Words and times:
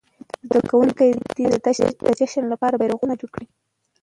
زده 0.47 0.61
کوونکي 0.69 1.07
د 2.05 2.07
جشن 2.19 2.45
لپاره 2.53 2.79
بيرغونه 2.81 3.13
جوړوي. 3.21 3.47